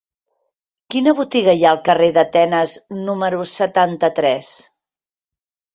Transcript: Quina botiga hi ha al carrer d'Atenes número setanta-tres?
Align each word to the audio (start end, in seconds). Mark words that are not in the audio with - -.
Quina 0.95 1.13
botiga 1.19 1.55
hi 1.59 1.61
ha 1.67 1.73
al 1.73 1.81
carrer 1.89 2.09
d'Atenes 2.17 2.75
número 3.11 3.47
setanta-tres? 3.55 4.51